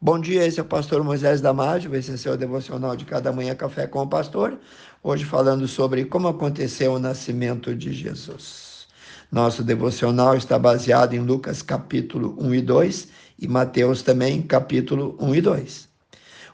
[0.00, 3.52] Bom dia, esse é o pastor Moisés Damásio, esse é seu devocional de cada manhã
[3.56, 4.56] Café com o Pastor.
[5.02, 8.86] Hoje falando sobre como aconteceu o nascimento de Jesus.
[9.28, 13.08] Nosso devocional está baseado em Lucas capítulo 1 e 2
[13.40, 15.88] e Mateus também capítulo 1 e 2.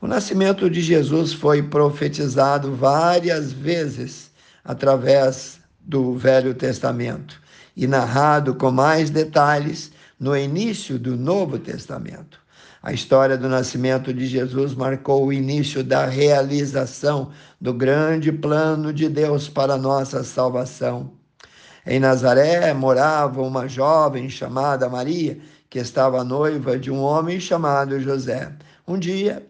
[0.00, 4.30] O nascimento de Jesus foi profetizado várias vezes
[4.64, 7.42] através do Velho Testamento
[7.76, 12.41] e narrado com mais detalhes no início do Novo Testamento.
[12.82, 19.08] A história do nascimento de Jesus marcou o início da realização do grande plano de
[19.08, 21.12] Deus para nossa salvação.
[21.86, 25.38] Em Nazaré morava uma jovem chamada Maria,
[25.70, 28.52] que estava noiva de um homem chamado José.
[28.86, 29.46] Um dia,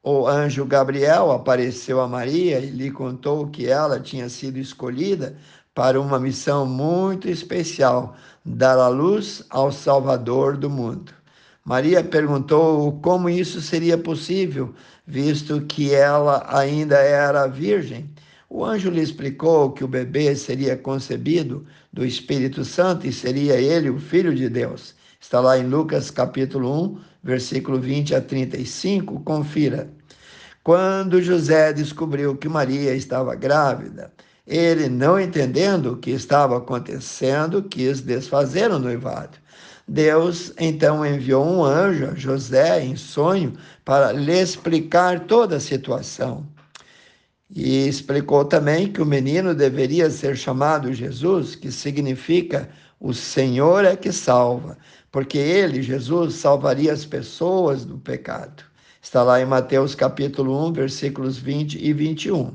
[0.00, 5.36] o anjo Gabriel apareceu a Maria e lhe contou que ela tinha sido escolhida
[5.74, 8.14] para uma missão muito especial
[8.44, 11.12] dar a luz ao Salvador do mundo.
[11.66, 14.72] Maria perguntou como isso seria possível,
[15.04, 18.08] visto que ela ainda era virgem.
[18.48, 23.90] O anjo lhe explicou que o bebê seria concebido do Espírito Santo e seria ele
[23.90, 24.94] o Filho de Deus.
[25.20, 29.90] Está lá em Lucas capítulo 1, versículo 20 a 35, confira.
[30.62, 34.12] Quando José descobriu que Maria estava grávida,
[34.46, 39.36] ele, não entendendo o que estava acontecendo, quis desfazer o noivado.
[39.88, 43.52] Deus então enviou um anjo José em sonho
[43.84, 46.44] para lhe explicar toda a situação.
[47.48, 53.94] E explicou também que o menino deveria ser chamado Jesus, que significa o Senhor é
[53.94, 54.76] que salva,
[55.12, 58.64] porque ele, Jesus, salvaria as pessoas do pecado.
[59.00, 62.52] Está lá em Mateus capítulo 1, versículos 20 e 21.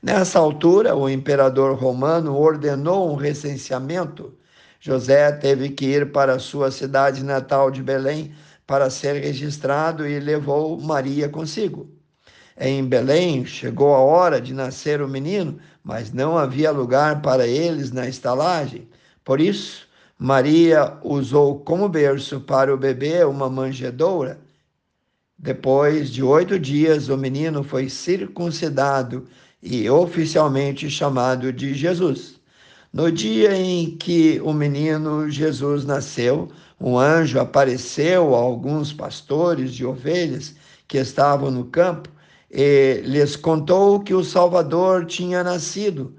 [0.00, 4.32] Nessa altura, o imperador romano ordenou um recenseamento
[4.80, 8.32] José teve que ir para sua cidade natal de Belém
[8.66, 11.90] para ser registrado e levou Maria consigo.
[12.60, 17.90] Em Belém chegou a hora de nascer o menino, mas não havia lugar para eles
[17.92, 18.88] na estalagem.
[19.24, 24.40] Por isso, Maria usou como berço para o bebê uma manjedoura.
[25.38, 29.26] Depois de oito dias, o menino foi circuncidado
[29.62, 32.37] e oficialmente chamado de Jesus.
[32.92, 36.48] No dia em que o menino Jesus nasceu,
[36.80, 40.54] um anjo apareceu a alguns pastores de ovelhas
[40.86, 42.08] que estavam no campo
[42.50, 46.16] e lhes contou que o Salvador tinha nascido.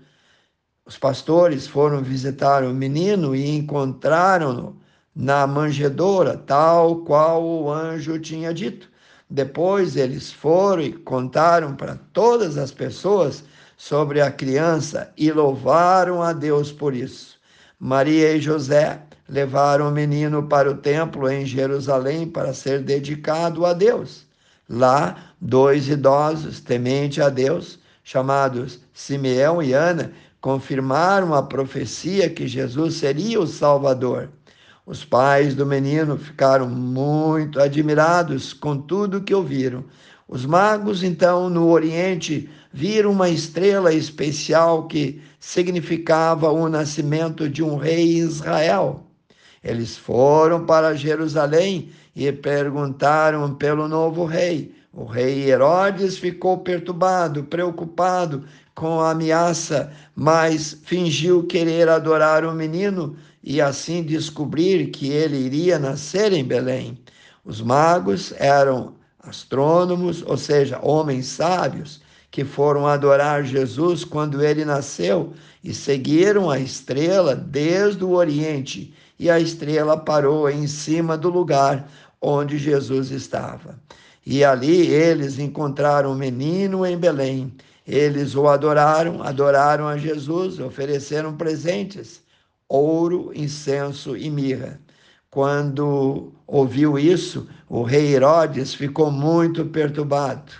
[0.85, 4.79] Os pastores foram visitar o menino e encontraram-no
[5.15, 8.89] na manjedoura, tal qual o anjo tinha dito.
[9.27, 13.43] Depois eles foram e contaram para todas as pessoas
[13.79, 17.37] sobre a criança e louvaram a Deus por isso.
[17.79, 23.71] Maria e José levaram o menino para o templo em Jerusalém para ser dedicado a
[23.71, 24.27] Deus.
[24.67, 30.11] Lá, dois idosos, temente a Deus, chamados Simeão e Ana,
[30.41, 34.27] confirmaram a profecia que Jesus seria o Salvador.
[34.85, 39.85] Os pais do menino ficaram muito admirados com tudo que ouviram.
[40.31, 47.75] Os magos, então, no Oriente, viram uma estrela especial que significava o nascimento de um
[47.75, 49.07] rei em Israel.
[49.63, 54.71] Eles foram para Jerusalém e perguntaram pelo novo rei.
[54.93, 58.43] O rei Herodes ficou perturbado, preocupado
[58.75, 65.79] com a ameaça, mas fingiu querer adorar o menino e assim descobrir que ele iria
[65.79, 66.99] nascer em Belém.
[67.43, 68.98] Os magos eram
[69.29, 72.01] astrônomos, ou seja, homens sábios,
[72.31, 79.29] que foram adorar Jesus quando ele nasceu e seguiram a estrela desde o Oriente, e
[79.29, 81.89] a estrela parou em cima do lugar
[82.21, 83.79] onde Jesus estava.
[84.25, 87.53] E ali eles encontraram o menino em Belém.
[87.87, 92.21] Eles o adoraram, adoraram a Jesus, ofereceram presentes:
[92.67, 94.79] ouro, incenso e mirra.
[95.31, 100.51] Quando ouviu isso, o rei Herodes ficou muito perturbado,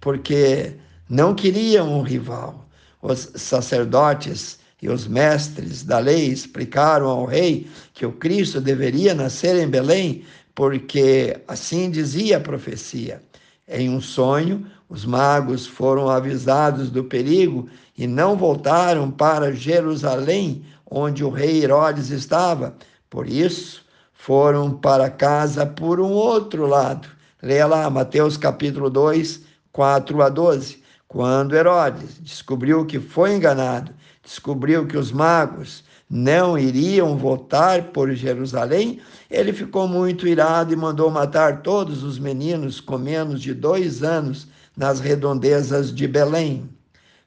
[0.00, 0.74] porque
[1.06, 2.66] não queriam um rival.
[3.02, 9.54] Os sacerdotes e os mestres da lei explicaram ao rei que o Cristo deveria nascer
[9.56, 10.24] em Belém,
[10.54, 13.20] porque assim dizia a profecia.
[13.68, 21.22] Em um sonho, os magos foram avisados do perigo e não voltaram para Jerusalém, onde
[21.22, 22.74] o rei Herodes estava.
[23.10, 23.85] Por isso,
[24.16, 27.08] foram para casa por um outro lado.
[27.42, 29.42] Leia lá, Mateus capítulo 2,
[29.72, 30.82] 4 a 12.
[31.06, 33.92] Quando Herodes descobriu que foi enganado,
[34.24, 41.10] descobriu que os magos não iriam voltar por Jerusalém, ele ficou muito irado e mandou
[41.10, 46.68] matar todos os meninos com menos de dois anos nas redondezas de Belém.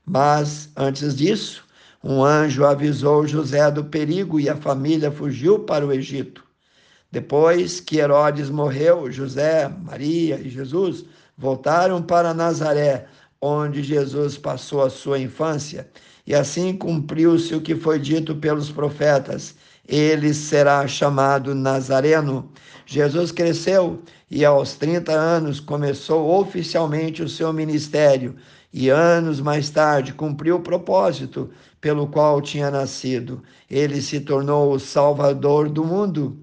[0.06, 1.64] Mas, antes disso,
[2.04, 6.49] um anjo avisou José do perigo e a família fugiu para o Egito.
[7.12, 11.06] Depois que Herodes morreu, José, Maria e Jesus
[11.38, 13.08] voltaram para Nazaré,
[13.42, 15.90] onde Jesus passou a sua infância,
[16.28, 19.56] e assim cumpriu-se o que foi dito pelos profetas:
[19.88, 22.52] ele será chamado Nazareno.
[22.86, 28.36] Jesus cresceu e aos 30 anos começou oficialmente o seu ministério,
[28.72, 31.50] e anos mais tarde cumpriu o propósito
[31.82, 33.42] pelo qual tinha nascido.
[33.70, 36.38] Ele se tornou o Salvador do mundo.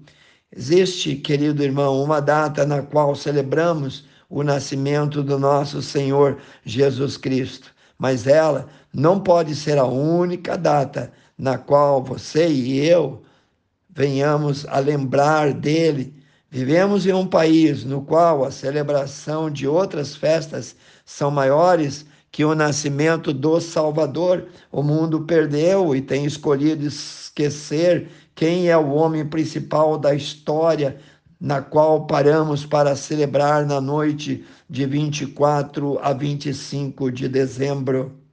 [0.55, 7.73] Existe, querido irmão, uma data na qual celebramos o nascimento do nosso Senhor Jesus Cristo,
[7.97, 13.21] mas ela não pode ser a única data na qual você e eu
[13.89, 16.13] venhamos a lembrar dele.
[16.49, 22.55] Vivemos em um país no qual a celebração de outras festas são maiores que o
[22.55, 24.47] nascimento do Salvador.
[24.71, 30.99] O mundo perdeu e tem escolhido esquecer quem é o homem principal da história
[31.41, 38.26] na qual paramos para celebrar na noite de 24 a 25 de dezembro.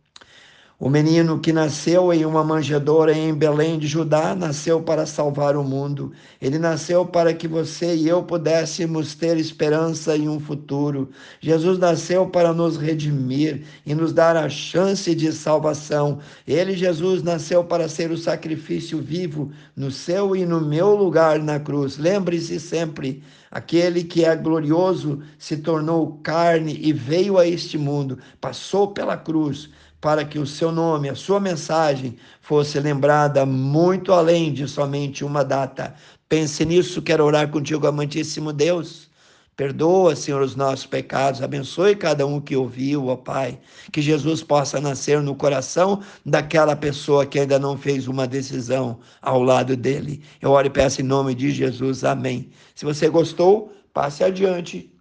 [0.76, 5.62] O menino que nasceu em uma manjedoura em Belém de Judá nasceu para salvar o
[5.62, 6.11] mundo.
[6.43, 11.11] Ele nasceu para que você e eu pudéssemos ter esperança em um futuro.
[11.41, 16.19] Jesus nasceu para nos redimir e nos dar a chance de salvação.
[16.44, 21.61] Ele, Jesus, nasceu para ser o sacrifício vivo no seu e no meu lugar na
[21.61, 21.99] cruz.
[21.99, 23.23] Lembre-se sempre.
[23.49, 29.70] Aquele que é glorioso se tornou carne e veio a este mundo, passou pela cruz
[30.05, 35.43] para que o seu nome, a sua mensagem fosse lembrada muito além de somente uma
[35.43, 35.95] data.
[36.29, 39.09] Pense nisso, quero orar contigo, amantíssimo Deus.
[39.56, 43.59] Perdoa, Senhor, os nossos pecados, abençoe cada um que ouviu, ó Pai.
[43.91, 49.43] Que Jesus possa nascer no coração daquela pessoa que ainda não fez uma decisão ao
[49.43, 50.23] lado dele.
[50.39, 52.51] Eu oro e peço em nome de Jesus, amém.
[52.75, 54.93] Se você gostou, passe adiante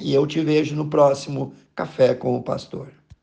[0.00, 2.99] e eu te vejo no próximo Café com o Pastor.